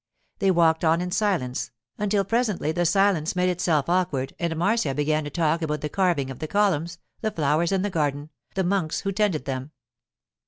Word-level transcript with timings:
They 0.39 0.49
walked 0.49 0.83
on 0.83 0.99
in 0.99 1.11
silence, 1.11 1.69
until 1.99 2.25
presently 2.25 2.71
the 2.71 2.87
silence 2.87 3.35
made 3.35 3.49
itself 3.49 3.87
awkward 3.87 4.33
and 4.39 4.55
Marcia 4.55 4.95
began 4.95 5.23
to 5.25 5.29
talk 5.29 5.61
about 5.61 5.81
the 5.81 5.89
carving 5.89 6.31
of 6.31 6.39
the 6.39 6.47
columns, 6.47 6.97
the 7.19 7.29
flowers 7.29 7.71
in 7.71 7.83
the 7.83 7.91
garden, 7.91 8.31
the 8.55 8.63
monks 8.63 9.01
who 9.01 9.11
tended 9.11 9.45
them. 9.45 9.69